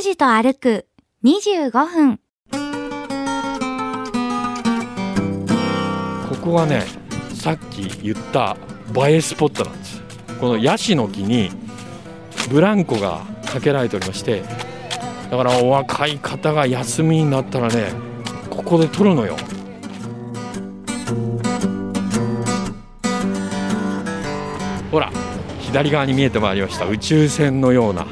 [0.00, 0.86] 拓司と歩く
[1.24, 2.20] 25分。
[6.30, 6.86] ここはね
[7.34, 8.56] さっき言った
[8.96, 10.02] 映えスポットなんです。
[10.40, 11.50] このヤシの木に
[12.50, 14.42] ブランコがかけられておりまして
[15.30, 17.92] だからお若い方が休みになったらね
[18.48, 19.36] ここで撮るのよ。
[24.90, 25.12] ほら
[25.60, 26.86] 左側に見えてまいりました。
[26.86, 28.06] 宇宙船のような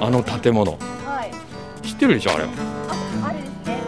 [0.00, 0.72] あの建物。
[0.72, 0.76] は
[1.26, 1.86] い。
[1.86, 2.50] 知ってるでしょあれは。
[3.22, 3.78] あ、あれですね。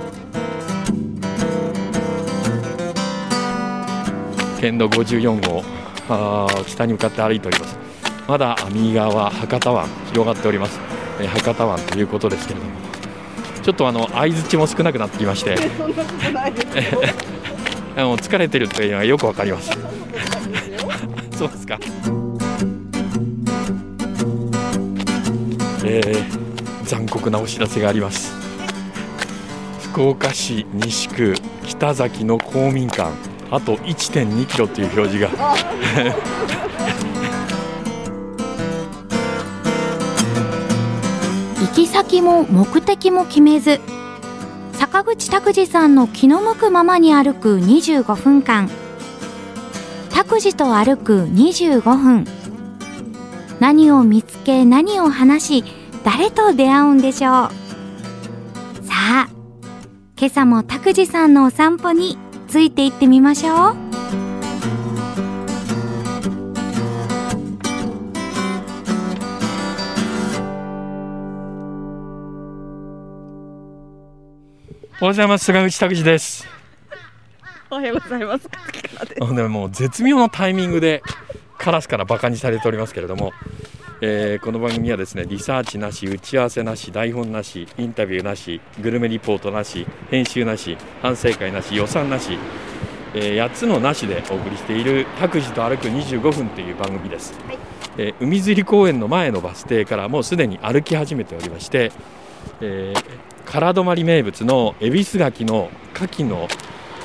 [4.61, 5.62] 県道54号。
[6.09, 7.79] あー北に向かって歩いております。
[8.27, 10.79] まだ右側博多湾広がっております、
[11.21, 12.73] えー博多湾ということですけれども。
[13.63, 15.57] ちょっとあの相づちも少なくなってきまして。
[15.79, 17.02] そんなことないですよ。
[17.97, 19.71] あの疲れてるというのがよくわかります。
[21.37, 21.79] そ うですか
[25.93, 26.51] えー
[26.91, 28.33] 残酷なお知らせがあります
[29.93, 33.13] 福岡市西区北崎の公民館
[33.51, 35.30] あと1.2キロという表示が
[41.61, 43.80] 行き先も目的も決めず、
[44.73, 48.68] 坂口拓司さんの気の向くままに歩く25分間。
[50.11, 52.24] 拓司と歩く25分。
[53.61, 57.32] 何を見つけ、何を話し、誰と出会うんでしょう？
[58.84, 59.29] さあ、
[60.16, 63.56] 今朝も拓司さんのお散歩について行ってみましょう。
[75.03, 76.47] おはようございます菅口拓司です
[77.71, 78.47] おはようございます。
[78.50, 81.03] カキカラですあのねもう絶妙なタイミングで
[81.56, 83.32] カラスからバカにされておりますけれども、
[84.03, 92.38] えーこの番組はですねリサーチなし打ち合わせなし台本なしインタビューなしグルメリポートなし編集なし反省会なし予算なし、
[93.15, 97.59] え8つのなしでお送りしている「拓司と歩く25分」という番組です、はい。
[97.99, 101.93] えー海釣り公園の前のバス停からもうすでに歩き始めておりまして、
[102.62, 103.21] えー
[103.53, 106.49] 唐泊名物の恵比寿柿の牡蠣の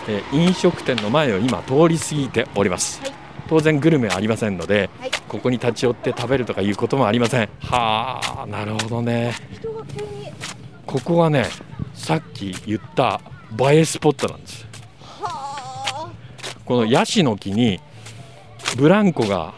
[0.07, 5.11] えー飲食店の前を今通り過ぎております、はい当然グルメはありませんので、はい。
[5.27, 7.49] ここに立ち寄って食べるとかいうこともありません。
[7.59, 9.33] はあなるほどね。
[10.85, 11.45] ここはね
[11.93, 13.19] さっき言った
[13.59, 14.65] 映えスポットなんです。
[15.01, 16.09] は
[16.65, 17.79] このヤシの木に
[18.77, 19.53] ブランコが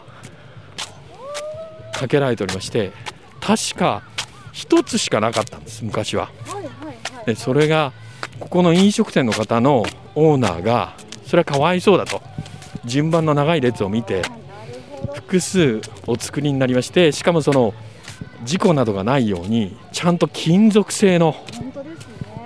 [1.92, 2.92] かけられておりまして
[3.40, 4.02] 確か
[4.52, 6.30] 一つしかなかったんです昔は。
[7.26, 7.92] でそれが
[8.40, 9.84] ここの飲食店の方の
[10.14, 10.94] オーナーが
[11.26, 12.22] それはかわいそうだと
[12.88, 14.22] 順番の長い列を見て。
[15.14, 17.72] 複数お作りになりましてしかもその
[18.42, 21.36] 事故などがないようにちゃんと金属製の。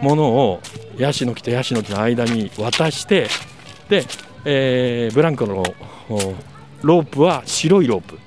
[0.02, 0.60] ものを
[0.98, 3.28] ヤシの木とヤシの木の間に渡して
[3.88, 4.04] で、
[4.44, 5.62] えーブランコの
[6.82, 8.18] ロープは白いロープ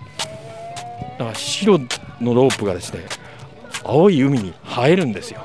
[1.20, 1.80] だから白
[2.22, 3.02] のロープがですね
[3.84, 5.42] 青い海に生えるんですよ。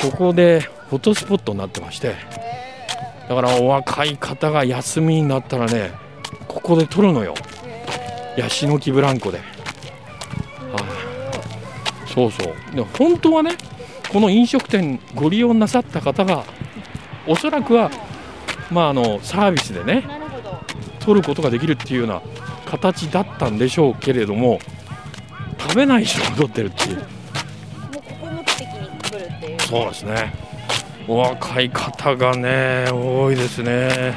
[0.00, 2.14] ここでフォトスポットになってまして
[3.34, 5.92] だからお若い方が休みになったらね
[6.46, 7.32] ここで撮るのよ。
[8.36, 9.44] ヤシの木ブランコで、は
[12.04, 12.12] い。
[12.12, 12.76] そうそう。
[12.76, 13.52] で本当はね
[14.12, 16.44] この飲食店ご利用なさった方が
[17.26, 17.90] おそらくは
[18.70, 20.02] まああのサービスでね
[21.06, 22.20] なることができるっていうような
[22.66, 24.58] 形だったんでしょうけれども
[25.58, 27.06] 食べない人が撮ってるっていう。
[29.60, 30.51] そうですね。
[31.08, 34.14] お若い方がね、多いですね。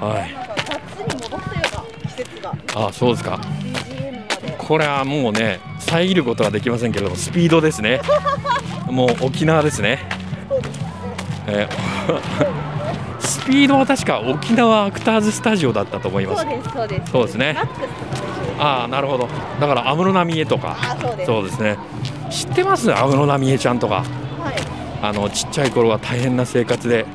[0.00, 0.32] はい。
[0.34, 2.54] なんか夏に戻ったような季節が。
[2.88, 3.40] あ、そうですか。
[4.58, 8.00] これはもうね、遮ることはできませんけれども、スピードですね。
[8.88, 9.98] もう沖縄ですね。
[11.46, 12.20] えー
[13.20, 16.42] スピードは確か沖縄アクターズスタジオだったと思います。
[16.42, 17.12] そうですそうです。
[17.12, 17.56] そうですね
[18.58, 19.28] ああ、なるほど。
[19.60, 20.76] だから安室奈美恵とか。
[20.80, 21.26] あ、そうです。
[21.26, 21.76] そうですね。
[22.30, 22.90] 知ってます？
[22.92, 24.04] 安室奈美恵ちゃんとか。
[25.00, 25.10] はい。
[25.10, 27.06] あのちっちゃい頃は大変な生活で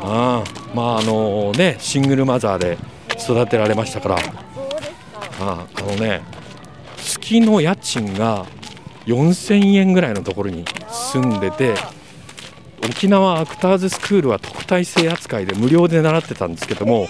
[0.00, 0.44] あ、
[0.74, 2.78] まああのねシングルマザーで
[3.18, 4.16] 育てられましたから。
[4.16, 4.20] あ
[5.40, 6.22] ああのね
[6.96, 8.46] 月の家賃が
[9.06, 11.74] 4000円ぐらいのところに住んでて
[12.88, 17.06] 沖縄アクターズスクールは特待生扱いで無料で習ってたんですけども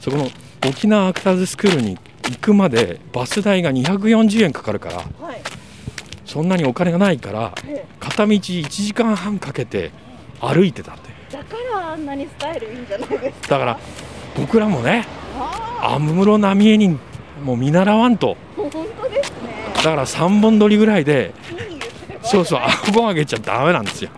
[0.00, 0.28] そこの
[0.66, 5.40] 沖縄アクターズスクールに行くまでバス代が240円かかるからはい。
[6.28, 9.90] そんなにお金がないからえ片道1時間半かけて
[10.40, 11.02] 歩いてたんで
[11.32, 13.58] だからあんなにスタイルいいんじゃないですか？
[13.58, 13.78] だから
[14.36, 15.06] 僕らもね
[15.38, 16.98] あ安室奈美恵に
[17.42, 18.36] もう見習わんと。
[18.56, 19.36] 本当ですね。
[19.76, 21.32] だから3本撮りぐらいで
[22.22, 24.10] そうそう顎上げちゃダメなんですよ。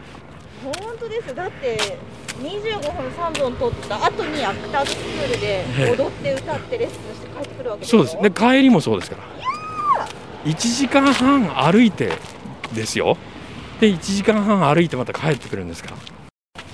[0.64, 1.78] 本当ですだって
[2.42, 5.64] 25分3本撮った後にアクターズスクールで
[5.96, 8.18] 踊って歌ってレッスンして帰ってくるわけそうです。
[8.22, 9.22] で帰りもそうですから
[10.44, 12.12] 1時間半歩いて
[12.72, 13.16] ですよ。
[13.80, 15.90] で1時間半歩いてまた帰ってくるんですか。
[15.90, 15.96] ら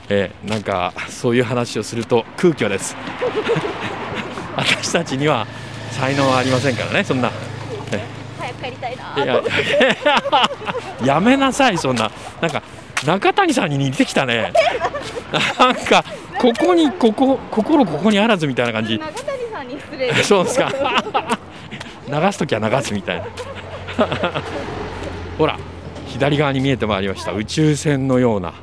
[0.09, 2.97] えーなんかそういう話をすると空虚です。
[4.57, 5.47] 私たちには
[5.91, 7.31] 才能はありませんからねそんな。
[8.39, 9.43] 早く帰りたいないや
[11.15, 12.11] やめなさいそんな。
[12.41, 12.63] なんか
[13.05, 14.53] 中谷さんに似てきたね。
[15.59, 16.05] なんか
[16.39, 18.99] ここにここ心ここにあらずみたいな感じ。
[18.99, 20.73] 中谷さんに失礼 そうですか。
[22.09, 23.25] 流すときは流すみたいな
[25.39, 25.59] ほら
[26.07, 27.33] 左側に見えてまいりました。
[27.33, 28.55] 宇宙船のような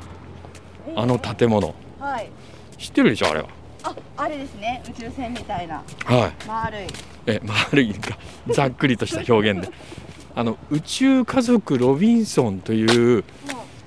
[0.96, 1.74] あの建物。
[2.00, 2.30] はい。
[2.78, 3.48] 知ってるでしょあれは。
[3.84, 4.82] ああれですね。
[4.90, 5.84] 宇宙船みたいな。
[6.06, 6.48] はい。
[6.48, 6.88] 丸い。
[7.28, 8.18] え丸いか。
[8.50, 9.70] ざっくりとした表現で。
[10.36, 13.24] あの宇宙家族ロビンソンという、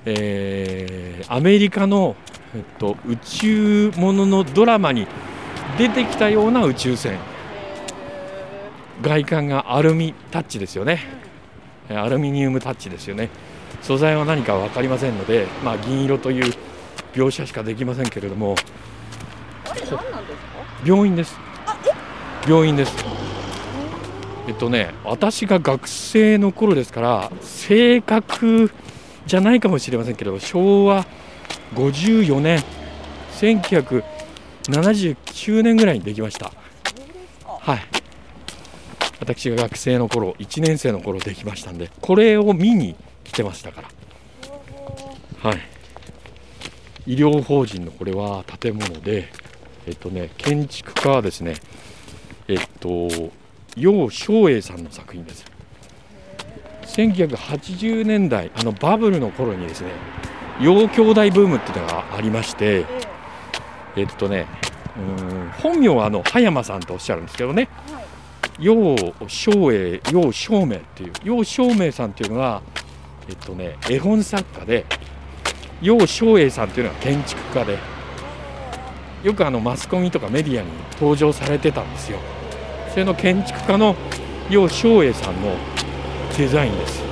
[0.05, 2.15] えーアメリカの、
[2.55, 5.07] えっと、宇宙もののドラマに
[5.77, 7.17] 出てきたような宇宙船。
[9.01, 11.01] 外観がアルミタッチですよね。
[11.11, 11.26] えー
[11.89, 13.29] アルミニウムタッチですよね。
[13.81, 16.53] 素材は何か分かりませんので、まあ、銀色という
[17.13, 18.55] 描写しかできませんけれども。
[20.85, 21.37] 病院です。
[22.47, 23.05] 病院です。
[24.47, 28.71] えっとね私が学生の頃ですから正確
[29.25, 31.05] じゃないかもしれませんけれど昭和
[31.75, 32.63] 54年
[33.33, 36.53] 1979年ぐらいにできました。
[37.45, 37.79] はい
[39.19, 43.89] 私が学生の頃1年生の頃できましたんでこれを見に来てましたから。
[45.49, 45.59] はい。
[47.05, 49.29] 医療法人のこれは建物で
[49.87, 51.55] えっとね建築家はですね
[52.47, 53.07] えっと
[53.75, 55.45] 楊昌英さんの作品です。
[56.87, 59.91] 1980年代あのバブルの頃にですね
[60.61, 62.85] 楊兄弟ブームっていうのがありましてえ。
[63.97, 64.47] えっとね
[64.97, 67.69] うん本名はあの葉山さんとおっしゃるんですけどね
[68.59, 72.61] 楊昌英楊昌明っていう楊昌明さんっていうのが
[73.29, 74.85] えっとね絵本作家で
[75.81, 77.77] 楊昌英さんっていうのが建築家で
[79.23, 82.19] よくあのマスコミとかメディアに登場されてたんですよ。
[82.91, 83.95] それの建築家の
[84.49, 85.55] 楊昌英さんの
[86.37, 87.03] デザインです、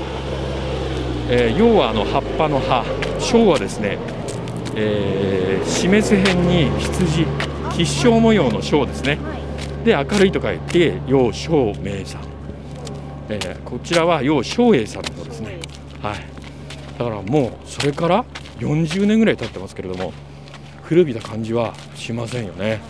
[1.30, 2.84] えー、楊はあの葉っぱの葉。
[3.20, 3.98] 章はですね、
[4.76, 7.26] えー、示す辺に羊
[7.72, 9.18] 吉祥模様の章ですね。
[9.24, 9.35] はい
[9.86, 12.24] で明るいと書いて楊昌明さん、
[13.30, 15.60] えーこちらは楊昌英さんの方ですね。
[16.02, 16.20] はい。
[16.98, 18.26] だからもうそれから
[18.58, 20.12] 40年ぐらい経ってますけれども
[20.82, 22.82] 古びた感じはしませんよね。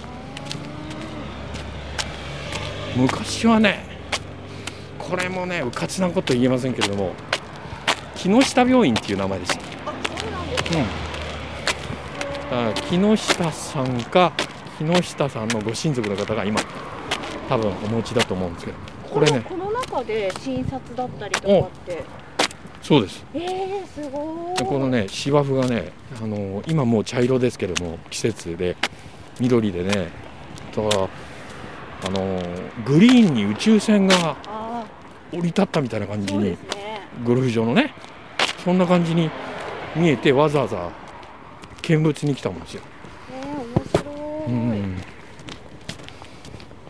[2.95, 3.83] 昔はね
[4.97, 7.13] これもねうかつなこと言えませんけれども
[8.15, 9.65] 木下病院っていう名前でした。
[12.51, 14.31] うなん木下さんか
[14.77, 16.61] 木下さんのご親族の方が今
[17.47, 18.77] 多分お持ちだと思うんですけど。
[19.09, 19.45] これね。
[19.47, 22.03] この中で診察だったりとかって。
[22.81, 23.25] そうです。
[23.33, 24.57] えー、すごい。
[24.57, 28.75] でこのね芝生がねあの今もう茶色ですけども季節で
[29.39, 30.09] 緑でね
[30.75, 31.09] だから
[32.05, 32.41] あの
[32.85, 34.85] グリーンに宇宙船があ
[35.31, 36.57] 降り立ったみたいな感じにね。
[37.23, 37.93] ゴルフ場のね
[38.63, 39.29] そんな感じに
[39.95, 40.91] 見えてわざわざ
[41.81, 42.81] 見物に来たもんですよ。
[43.31, 44.11] えー、面白
[44.47, 44.97] い、うん、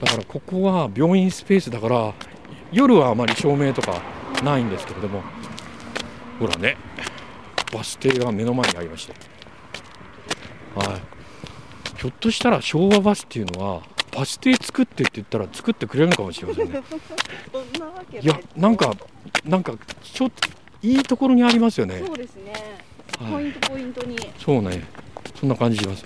[0.05, 2.13] だからここは病院スペースだから
[2.71, 4.01] 夜はあまり照明とか
[4.43, 5.23] ないんですけれども
[6.39, 6.77] ほらね
[7.73, 9.13] バス停が目の前にありまして。
[10.75, 11.99] はい。
[11.99, 13.81] ひょっとしたら昭和バスっていうのは
[14.11, 16.79] バス停作ってって言ったら作ってくれるのかもしれませんね。
[18.21, 18.25] い。
[18.25, 18.93] やなんか
[19.43, 20.49] なんかちょっと
[20.81, 22.03] いいところにありますよね。
[22.05, 22.53] そうですね、
[23.19, 23.31] はい。
[23.31, 24.17] ポイントポイントに。
[24.37, 24.83] そうね、
[25.39, 26.05] そんな感じします。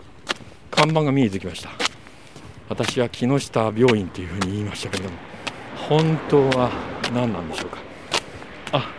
[0.72, 1.89] 看板が見えてきました。
[2.70, 5.18] 私は木下病院っていうふうに言いましたけれども、
[5.76, 6.72] 本当は
[7.12, 7.80] 何なんでしょうか。
[8.74, 8.92] あ、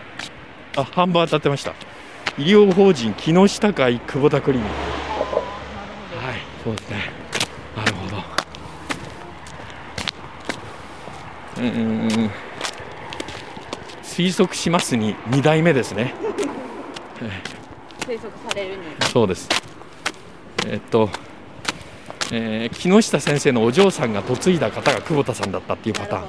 [0.76, 1.72] あ、看板当たってました。
[2.36, 4.72] 医療法人木下会久保田クリニック。
[6.16, 7.12] はい、そうですね。
[7.76, 8.16] なるほど。
[11.58, 12.30] うーん。
[14.02, 16.14] 推測しますに2代目ですね。
[18.00, 19.48] 推測されるにそうです。
[20.66, 21.08] えっと、
[22.32, 26.28] えー木下先生のお嬢さんが嫁いだ方が久保田さんだったっていうパターン。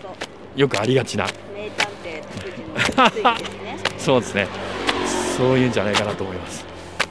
[0.56, 1.28] よくありがちな。
[3.98, 4.48] そうですね。
[5.38, 6.66] そういうんじゃないかなと思います。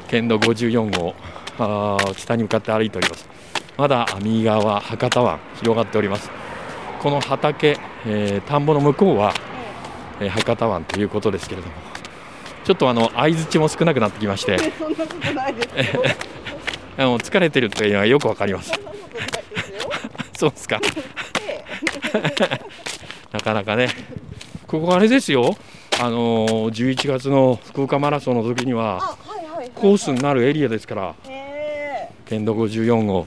[0.08, 1.14] 県道54号。
[1.58, 3.28] あー北に向かって歩いております。
[3.76, 6.30] まだ右側博多湾広がっております。
[7.00, 9.32] この畑、えー田んぼの向こうは、
[10.20, 11.74] えー博多湾ということですけれども。
[12.64, 14.58] ちょっとあの相づちも少なくなってきまして。
[14.78, 16.02] そんなことないですよ。
[17.00, 18.72] あの疲れてるというのはよくわかります。
[20.36, 20.78] そうですか。
[21.48, 21.64] え
[23.32, 23.88] なかなかね。
[24.66, 25.56] ここあれですよ。
[25.98, 29.16] あのー11月の福岡マラソンの時にあ、は。
[29.74, 31.14] コースになるエリアですから。
[32.26, 33.26] 県道54号。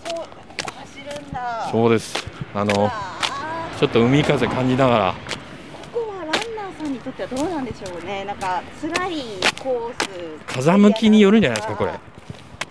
[1.71, 2.27] そうです。
[2.53, 5.13] あのあちょっと海風感じながら。
[5.13, 5.15] ー
[5.91, 8.23] ここはランナーさんにとってはどうなんでしょうね。
[8.23, 9.23] なんか辛い
[9.59, 10.09] コース。
[10.45, 11.93] 風向きによるんじゃないですかこれ、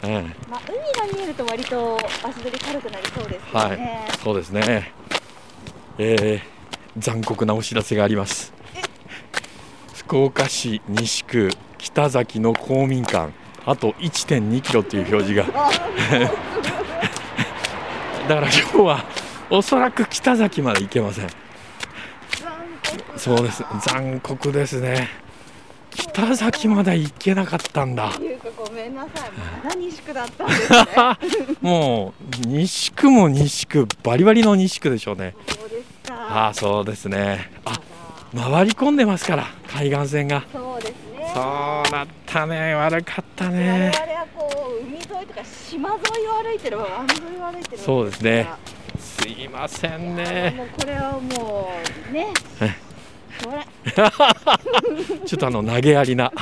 [0.05, 4.07] えまあ海が見えると割と足取り軽くなりそうですえはよね。
[4.13, 4.17] い。
[4.19, 4.93] そうですね。
[5.99, 6.53] えー
[6.99, 8.53] 残酷なお知らせがあります。
[9.95, 13.33] 福岡市西区北崎の公民館。
[13.65, 15.59] あと1.2キロという表示が。
[15.59, 15.71] あ。
[18.29, 19.05] だから今日は
[19.49, 21.29] おそらく北崎まで行けません。
[23.17, 23.65] そうです。
[23.89, 25.09] 残酷ですね
[25.95, 28.13] 北崎まで行けなかったんだ
[28.57, 29.31] ごめんなさい。
[29.65, 30.79] まだ西区だったんですね。
[31.61, 36.15] もう西区も西区バリバリの西区でしょうねそうですか。
[36.15, 41.31] ああそうですねああ回り込んでますから海岸線がそうですね。
[41.35, 41.41] そ
[41.87, 48.49] うだったね悪かった我ね々はこう海沿いとか島沿いを歩いてるわ湾沿いを歩いてるそうですね
[48.99, 51.71] すいませんねもうこれはも
[52.11, 52.29] うね
[55.27, 56.33] ちょっとあの投げやりな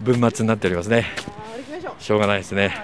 [0.00, 1.06] 文末になっておりますね。
[1.98, 2.74] しょうがないですね。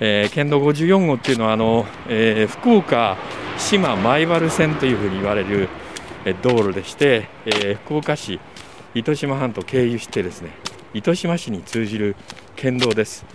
[0.00, 3.16] えー県道54号っていうのはあの、えー福岡
[3.56, 5.68] 志摩米原線というふうに言われる、
[6.24, 8.38] えー道路でして、えー福岡市
[8.94, 10.50] 糸島半島経由してですね
[10.94, 12.14] 糸島市に通じる
[12.54, 13.26] 県道です、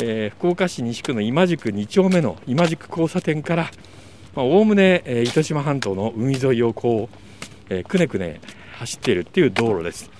[0.00, 3.70] えー福岡市西区の今宿2丁目の今宿交差点から
[4.36, 7.25] まあおおむね、えー糸島半島の海沿いをこう、
[7.70, 8.40] えーくねくね
[8.78, 10.10] 走っているっていう道路です、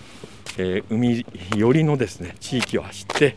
[0.59, 1.25] えー海
[1.57, 3.37] 寄りのですね地域を走って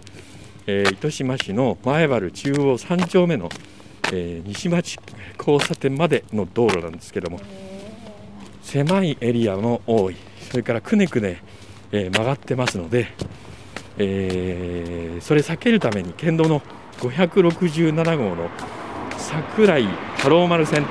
[0.68, 3.50] えー糸島市の前原中央3丁目の、
[4.12, 4.98] えー西町
[5.38, 7.40] 交差点までの道路なんですけども
[8.62, 10.16] 狭いエリアも多い。
[10.52, 11.42] それからくねくね、
[11.92, 13.08] えー曲がってますので、
[13.98, 16.62] えーそれ避けるために県道の
[17.00, 18.50] 567号の
[19.18, 19.86] 桜井
[20.18, 20.86] 太郎丸線、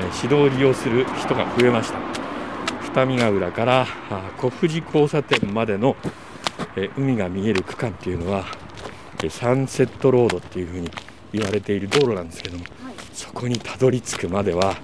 [0.00, 1.98] えー指導を利用する人が増えました
[2.94, 5.96] 二見ヶ浦からあ小藤交差点までの、
[6.76, 8.44] えー海が見える区間っていうのは
[9.22, 10.90] えーサンセットロードっていうふうに
[11.32, 12.94] 言われている道路なんですけどもはい。
[13.12, 14.74] そこにたどり着くまでは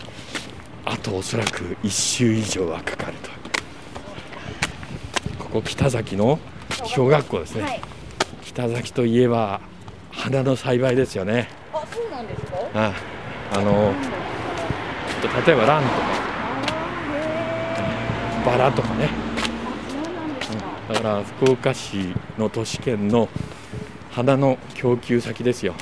[0.84, 3.30] あとおそらく1周以上はかかると。
[5.38, 6.38] ここ北崎の
[6.84, 7.80] 小学校ですね、はい。
[8.44, 9.60] 北崎といえば
[10.10, 11.48] 花の栽培ですよね。
[11.74, 12.58] あそうなんですか？
[12.74, 12.92] あ
[13.52, 13.92] あの
[15.46, 15.94] 例えばランとか。
[16.14, 16.17] あ
[18.44, 19.08] バラとかね。
[20.88, 20.94] うなん。
[20.94, 23.28] だから福岡市の都市圏の
[24.10, 25.74] 花の供給先ですよ。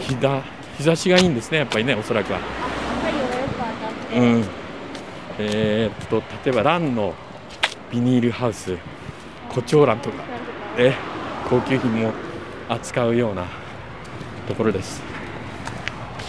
[0.00, 0.42] 日だ
[0.76, 2.40] 日差しがいいんですねやっぱりねおそらくは。
[4.14, 4.44] うん。
[5.38, 7.14] えーっと例えばランの
[7.90, 8.76] ビニールハウス
[9.48, 10.22] 胡蝶蘭とか
[10.76, 10.94] え
[11.48, 12.12] 高級品も
[12.68, 13.46] 扱うような
[14.46, 15.02] ところです。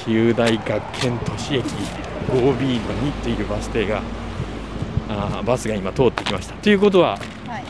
[0.06, 1.66] 旧大学研都市駅
[2.30, 4.02] 5B の2っていうバス停が
[5.10, 6.54] あーバスが今通ってきました。
[6.56, 7.64] ということははい。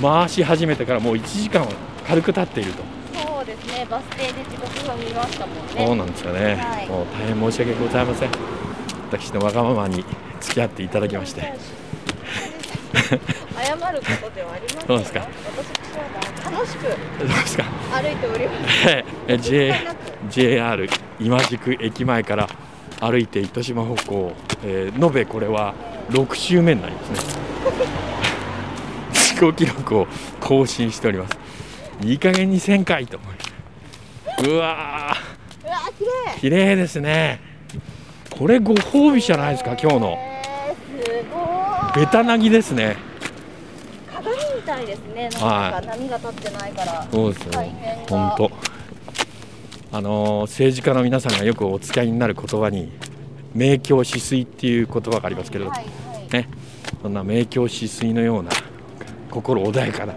[0.00, 1.68] 回し始めてからもう1時間は
[2.06, 2.82] 軽く経っていると。
[3.14, 3.86] そうですね。
[3.90, 5.62] バス停で時刻が見ましたもんね。
[5.86, 6.88] そうなんですよね、はい。
[6.88, 8.30] もう大変申し訳ございません。
[9.10, 10.04] 私のわがままに
[10.40, 11.54] 付き合っていただきまして。
[12.94, 14.84] 謝ることではありませんよ。
[14.86, 15.20] そうですか。
[15.20, 17.64] 私は楽しくどうですか。
[17.92, 18.88] 歩いております。
[18.88, 19.04] え
[20.30, 20.88] JR
[21.20, 22.48] 今宿駅前から
[23.00, 24.32] 歩いて糸島方向、
[24.64, 25.74] えー延べこれは
[26.10, 27.18] 6周目になりますね。
[29.12, 30.06] 自己記録を
[30.40, 31.36] 更新しております。
[32.02, 33.34] いい加減に1000回と思い
[34.50, 35.16] うわ
[35.64, 36.10] うわ綺麗。
[36.36, 37.40] ー綺麗ですね。
[38.30, 40.18] これご褒美じゃないですか今日の。
[41.94, 42.96] ベタなぎですね。
[44.12, 45.28] 鏡みたいですね。
[45.28, 47.06] なんはか波が立ってないから。
[47.10, 47.52] そうですよ。
[47.52, 48.08] 大変だ。
[48.08, 48.73] 本当
[49.94, 52.90] あのー政治家の皆さんがよくお使いになる言葉に
[53.54, 56.28] 明鏡止水っていう言葉がありますけれど、はいはい。
[56.30, 56.48] ね、
[57.00, 58.50] そんな明鏡止水のような
[59.30, 60.14] 心穏やかな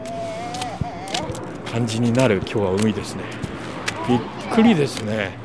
[1.72, 3.22] 感じになる今日は海ですね。
[4.10, 4.20] びっ
[4.52, 5.38] くりですね、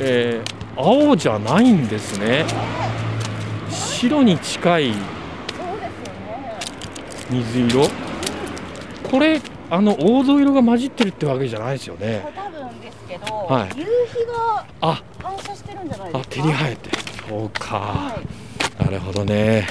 [0.00, 2.44] えー青じゃないんですね。
[3.70, 4.92] 白に近い
[7.30, 7.86] 水色。
[9.08, 9.38] これ
[9.74, 12.22] あの黄土色が混じってるってわけじゃないですよね。
[12.36, 13.68] 多分ですけど、はい。
[13.74, 15.02] 夕日があ。
[15.22, 16.18] 反射してるんじゃないですか？
[16.18, 16.90] あ照り生えて。
[17.26, 17.76] そうか。
[17.78, 18.20] は
[18.78, 18.84] い。
[18.84, 19.66] なるほどね、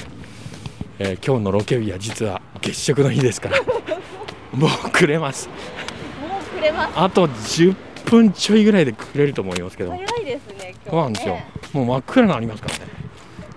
[0.98, 3.60] えー今日のロケ日は実は月食の日ですから。
[4.50, 5.48] もう暮れます。
[5.48, 6.92] もうくれます。
[6.96, 9.92] あと10分ちょいぐらいで暮れると思いますけど。
[9.92, 11.38] 早いですね今日、ね、そうなんですよ。
[11.74, 12.80] もう真っ暗になりますからね。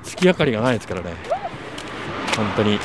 [0.03, 1.07] 月明かりがないですからね。
[2.37, 2.79] 本当に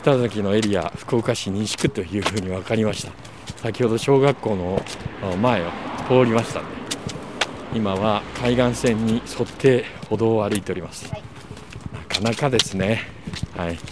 [0.00, 3.12] 北崎のエリア福岡市西区というふうに分かりました。
[3.58, 4.82] 先ほど小学校の
[5.22, 5.66] あ前を
[6.08, 6.70] 通りましたんで
[7.74, 11.22] 今は海岸線に沿って歩道を歩いております、はい。
[11.92, 13.02] なかなかですね。
[13.54, 13.76] はい。
[13.76, 13.82] ち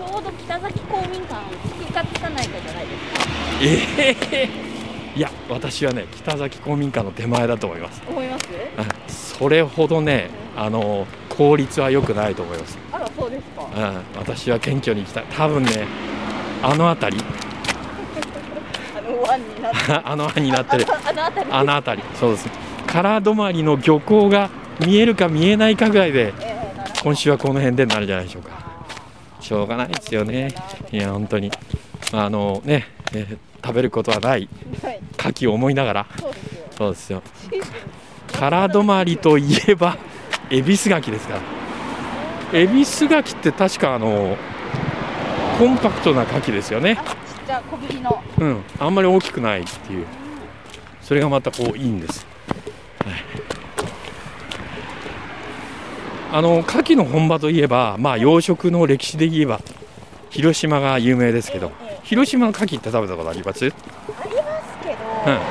[0.00, 2.98] ょうど北崎公民館つくかつかないかじゃないで
[3.80, 4.02] すか。
[4.32, 4.48] ええ
[5.16, 8.02] いや私はね北崎公民館の手前だと思います。
[8.08, 8.44] 思います？
[8.76, 11.06] あそれほどねあの
[11.36, 12.78] 効率は良くないと思います。
[12.92, 13.62] あらそうですか。
[13.62, 15.24] うん、私は謙虚に行きたい。
[15.30, 15.86] 多分ね
[16.62, 17.24] あの辺り。
[18.96, 19.92] あの湾になって。
[20.04, 20.86] あの辺になってる。
[21.50, 22.02] あの辺り。
[22.18, 22.48] そうです。
[22.86, 24.48] 空泊まりの漁港が
[24.84, 26.56] 見えるか見えないかぐらいでえー
[27.02, 28.50] 今週はこの辺でになるんじゃないでしょうか。
[29.40, 30.54] しょうがないですよね。
[30.90, 30.96] い。
[30.96, 31.52] や本当に。
[32.12, 34.48] あのね、えー食べることはない。
[34.82, 35.00] はい。
[35.18, 36.06] 牡蠣を思いながら。
[36.78, 37.22] そうですよ。
[38.38, 39.96] 空泊まりといえば
[40.50, 41.34] 恵比寿牡蠣ですか。
[41.34, 41.40] ら
[42.58, 44.36] 恵比寿牡蠣って確かあの
[45.58, 46.98] コンパクトな牡蠣ですよね。
[47.00, 47.14] あちっ
[47.46, 48.22] ちゃい小ぶりの。
[48.38, 50.06] うん、あんまり大きくないっていう。
[51.02, 52.26] それがまたこういいんです、
[53.04, 53.14] はい。
[56.32, 59.60] あの牡蠣の本場といえばまあ養殖の歴史で言えば
[60.30, 63.64] 広島が有名ですけどええ広島の牡蠣って食べたことあります？
[63.64, 63.84] あります
[64.82, 65.32] けど、うん。
[65.32, 65.44] なんか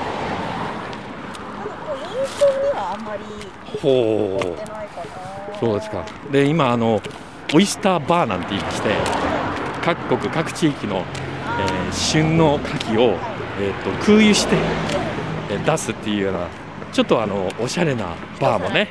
[1.87, 2.05] こう印
[2.37, 3.23] 象にはあんまり
[3.75, 6.05] ほ持ってないかなそうですか。
[6.32, 7.01] で今あの
[7.53, 8.89] オイスターバーなんて言いまして
[9.84, 13.17] 各国各地域の、えー旬の牡蠣を、
[13.60, 14.55] えー、と空輸して、
[15.50, 16.48] えー出すっていうような
[16.91, 18.89] ちょっとあのおしゃれなバーもね、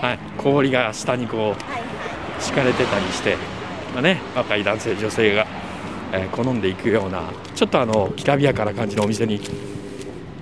[0.00, 3.36] はい、氷が下にこう敷かれてたりして、
[3.92, 5.46] まあね、若い男性女性が、
[6.12, 9.40] えー好んでいくようなちょっとあのきらびやかな感じのお店に、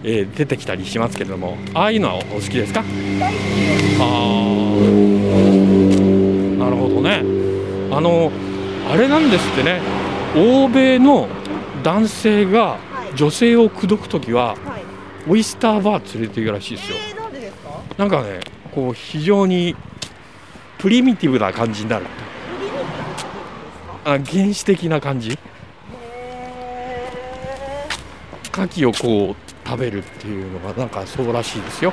[0.04, 2.80] えー出てきたりしますけれどもああいうのはお好きですか？
[2.80, 2.88] あー。
[6.58, 7.22] なるほどね。
[7.90, 8.30] あの
[8.90, 9.80] あれなんですってね。
[10.36, 11.28] 欧米の
[11.82, 13.16] 男性がはい。
[13.16, 14.82] 女性を口説く時ははい。
[15.28, 16.96] オイスターバー連れて行くらしいですよ。
[16.98, 17.70] えー、なんでですか？
[17.98, 18.40] なんかね
[18.74, 19.74] こう非常に
[20.78, 22.06] プリミティブな感じになる。
[24.04, 25.38] あ原始的な感じ
[28.58, 31.92] 牡蠣をこう食べるっていうのがなんかそうらしいですよ。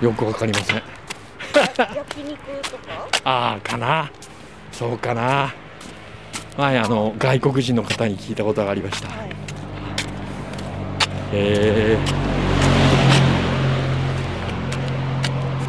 [0.00, 0.82] よくわかりません。
[1.76, 2.38] 焼肉
[2.70, 3.08] とか？
[3.24, 4.10] ああかな。
[4.70, 5.52] そうかな。
[6.56, 9.08] 前あの外国人の方に聞いたことがありました。
[9.08, 9.28] はい。
[9.28, 9.32] へ
[11.32, 11.98] え。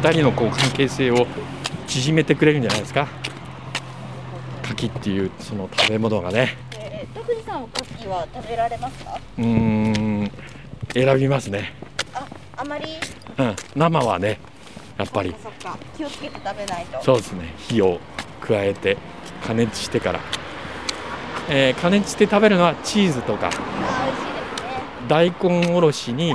[0.00, 1.26] 2人のこう関係性を
[1.86, 3.08] 縮めてくれるんじゃないですか。
[4.64, 6.56] 牡蠣っていうその食べ物がね
[7.52, 9.20] さんは牡蠣は食べられますか？
[9.36, 10.30] うーん
[10.94, 11.74] 選びますね。
[12.14, 12.86] ああまり？
[13.38, 14.40] うん生はね
[14.96, 15.34] やっぱり。
[15.96, 17.02] 気をつけて食べないと。
[17.02, 17.52] そうですね。
[17.58, 18.00] 火を
[18.40, 18.96] 加えて
[19.46, 20.20] 加熱してから、
[21.50, 23.50] えー加熱して食べるのはチーズとか。
[25.08, 26.34] 大根おろしに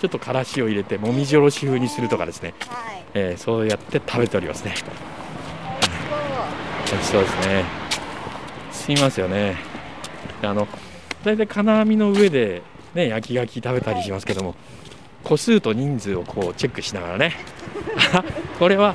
[0.00, 3.04] ちょっとからしを入れてもみじおろし風にするとかですね、はい。
[3.14, 4.74] えーそうやって食べておりますね。
[6.86, 7.64] そ美味しそうですね。
[8.72, 9.75] すみますよね
[10.42, 10.68] あの
[11.24, 12.62] 大体金網の上で
[12.94, 14.54] ね焼き牡蠣食べたりしますけども
[15.24, 17.34] 個数と人数をこうチェックしながらね。
[18.14, 18.22] あ
[18.58, 18.94] これは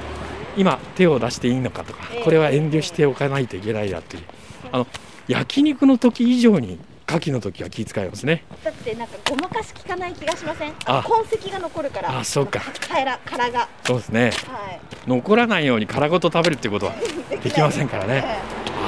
[0.58, 2.24] 今手を出していいのかとかええ。
[2.24, 4.24] これは遠慮しておかないといけないなっていう。
[4.72, 4.88] あの
[5.28, 8.44] 焼肉の時以上に牡蠣の時は気遣いますね。
[8.62, 10.72] うだってなんかごまかし効かない気がしません？
[10.86, 11.00] あ。
[11.00, 12.18] あ痕跡が残るから。
[12.20, 12.62] あそうか。
[12.90, 13.68] 殻殻が。
[13.84, 14.24] そうですね。
[14.48, 14.80] はい。
[15.08, 16.94] 残らないように殻ごと食べるっていうことは
[17.44, 18.24] できませんからね。
[18.26, 18.38] え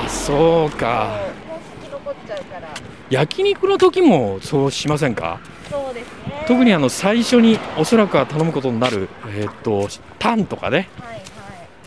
[0.05, 2.67] あそうえかゃうから。
[3.09, 5.39] 焼肉の時もそうしませんか？
[5.69, 6.45] そうですね。
[6.47, 9.87] 特にあの最初におそらくは頼むことになる、えーっと
[10.19, 10.89] タンとかね。
[10.99, 11.23] はいはい。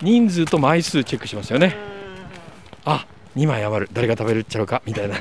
[0.02, 1.76] 人数と枚数チェックしますよね。
[2.87, 3.06] うあ
[3.37, 3.90] 2枚余る。
[3.92, 4.82] 誰が食べるっちゃうか？
[4.87, 5.16] みたいな。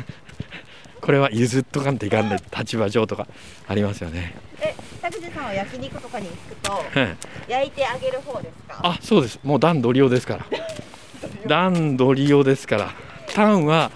[1.01, 2.38] これは譲っとかんといかんね。
[2.57, 3.27] 立場上とか。
[3.67, 4.23] ありますよね、ん
[4.63, 8.79] え拓司さんは焼肉とかに行くとうん焼いてあげる方ですか？
[8.83, 9.39] あそうです。
[9.43, 10.45] もう段取り用ですから。
[11.47, 12.91] 段取り用ですから。
[13.33, 13.91] タンは、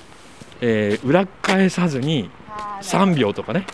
[0.62, 3.66] えー裏返さずにあーな3秒とかね。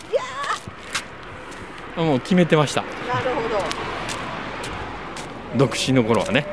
[1.95, 2.81] もう決めてました。
[2.81, 2.87] な
[3.21, 3.55] るほど。
[5.57, 6.45] 独身の頃はね、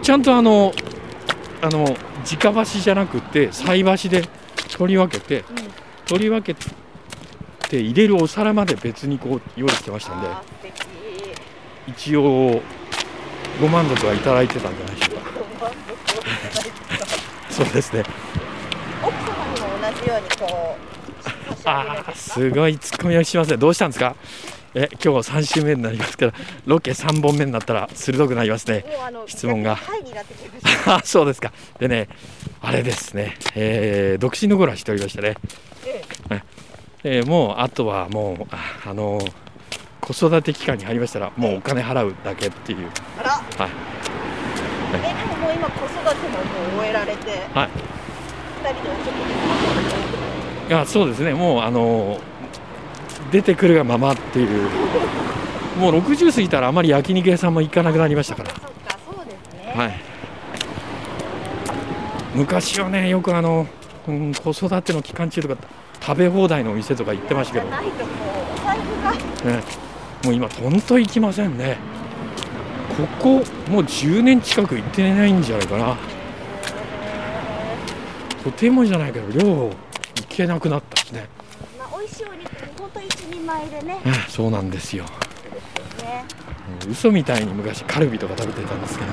[0.00, 0.72] ちゃんとあの
[1.62, 1.96] あの
[2.40, 4.28] 直箸じゃなくて菜箸で
[4.76, 5.44] 取り分けて
[6.06, 6.56] 取り分けっ
[7.68, 10.28] て入れるお皿まで別にこう用意してましたんで。
[11.88, 12.62] 一応
[13.60, 15.26] ご満足はいただいてたんじゃないでしょうか
[17.50, 18.02] そうですね。
[19.02, 20.76] 奥様にも同じようにこ
[21.64, 23.56] うああすごいツッコミをしますね。
[23.56, 24.14] どうしたんですか？
[24.74, 26.32] え今日3週目になりますから
[26.66, 28.84] ロケ3本目になったら鋭くなりますね。
[29.26, 29.78] 質問が。
[31.04, 31.50] そうですか。
[31.78, 32.08] でね
[32.60, 35.34] あれですね、えー独身の頃はしておりましたね。
[35.86, 36.04] え
[37.04, 37.20] え。
[37.22, 39.32] ーもうあとはもうああのー
[40.06, 42.88] 子育て期間に入りましたらもうお金払うだけっていう。
[43.18, 43.30] あら。
[43.32, 43.42] はい。
[44.94, 47.70] えでももう今子育てももう終えられてはい。
[48.62, 49.04] 二人でお食
[50.64, 51.34] 事いやそうですね。
[51.34, 52.36] もうあのー
[53.32, 54.70] 出てくるがままっていう。
[55.78, 58.50] もう60過ぎたらあまり焼肉屋さんも行かなくなりましたから。
[58.50, 58.70] そっか
[59.04, 59.72] そうですね。
[59.74, 60.00] はい。
[62.34, 63.66] 昔はねよくあの、
[64.06, 65.56] うん、子育ての期間中とか
[66.00, 68.14] 食べ放題のお店とか行ってましたけど、ないともう。
[68.60, 69.12] お財布が。
[69.56, 69.62] ね、
[70.26, 71.76] もう今とんと行きませんね。
[72.96, 73.28] ここ
[73.70, 75.96] もう10年近く行ってないんじゃないかな。
[78.42, 79.72] とてもじゃないけど量行
[80.28, 81.28] けなくなったしね、
[81.78, 84.00] まあ美味しいお肉本当一人前でね。
[84.04, 85.04] うんそうなんですよ。
[85.04, 86.24] ね。
[86.84, 89.10] うん嘘みたいに昔カルビとか食べてたんですけど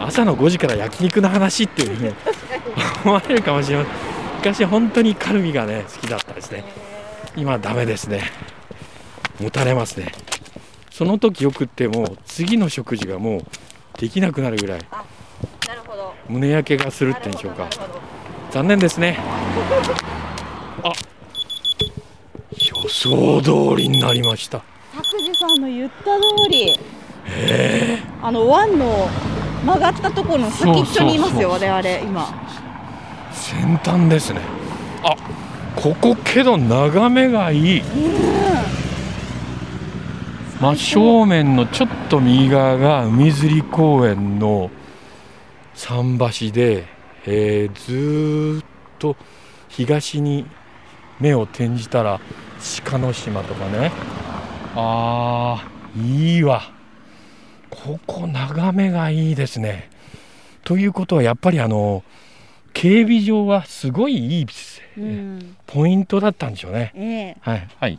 [0.00, 2.14] 朝の5時から焼肉の話っていうふうに
[3.04, 3.94] 思われるかもしれません。
[4.38, 6.64] 昔本当にカルビがね好きだったですね。
[7.36, 8.24] 今はダメですね。
[9.40, 10.12] もたれますね
[10.92, 13.42] その時よくっても次の食事がもう
[13.98, 14.80] できなくなるぐらい
[15.66, 16.12] なるほど。
[16.28, 17.68] 胸焼けがするってんでしょうか。
[18.50, 19.18] 残念ですね。
[20.84, 20.92] あ
[22.58, 24.60] 予想通りになりました。
[24.94, 26.78] 拓司さんの言った通り。
[28.22, 29.08] あの湾の
[29.64, 32.26] 曲がったところの先っちょにいますよ我々今。
[33.32, 34.40] 先端ですね。
[35.02, 35.14] あ
[35.74, 37.82] ここけど眺めがいい
[40.62, 44.70] 真正面のちょっと右側が海釣り公園の
[45.74, 46.84] 桟橋で、
[47.26, 48.64] えーずーっ
[49.00, 49.16] と
[49.68, 50.46] 東に
[51.18, 52.20] 目を転じたら
[52.84, 53.90] 鹿の島とかね。
[54.76, 56.62] あーいいわ。
[57.68, 59.90] ここ眺めがいいですね。
[60.62, 62.04] ということはやっぱりあの
[62.72, 64.46] 警備上はすごいいい
[64.96, 65.56] うん。
[65.66, 66.92] ポイントだったんでしょうね。
[66.94, 67.36] ええ。
[67.40, 67.98] はい、はい、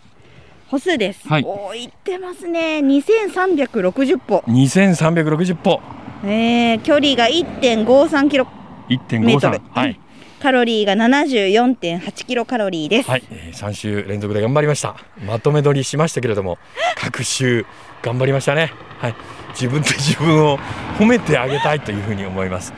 [0.74, 1.44] 歩数です、はい。
[1.46, 2.80] おーいってますね。
[2.80, 4.40] 2360歩。
[4.48, 5.80] 2360歩、
[6.26, 8.48] ええ距離が1.53キロ。
[8.90, 9.58] メートル。
[9.60, 10.00] 1.53、はい、
[10.42, 14.96] カロリーが74.8キロカロリーです、はい、えー3週連続で頑張りました。
[15.24, 16.58] まとめ撮りしましたけれども、
[16.98, 17.68] 各週
[18.02, 18.72] 頑張りましたね。
[18.98, 19.16] はい、
[19.50, 20.58] 自分で自分を
[20.98, 22.74] 褒めてあげたいというふうに思います。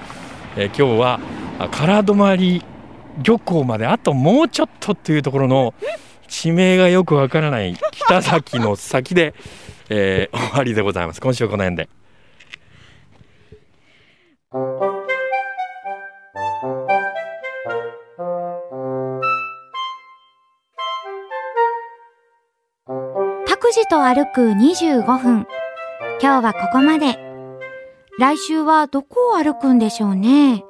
[0.58, 1.20] えー今日は
[1.60, 2.62] あ唐泊
[3.24, 5.74] 漁港まであともうちょっとというところの
[6.28, 9.34] 地名がよくわからない北崎の先で、
[9.90, 11.22] えー終わりでございます。
[11.22, 11.90] 今週はこの辺で。
[23.48, 25.48] 拓司と歩く25分。
[26.22, 27.18] 今日はここまで。
[28.18, 30.64] 来週はどこを歩くんでしょうね。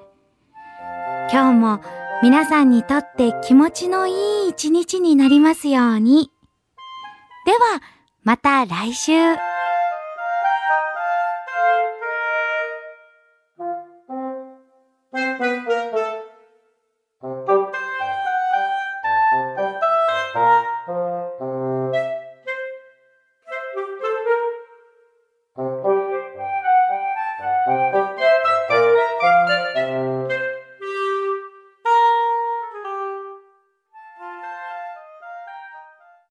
[1.32, 1.80] 今日も
[2.24, 6.32] 皆さんにとって気持ちのいい一日になりますように。
[7.46, 7.82] では、
[8.24, 9.12] また来週。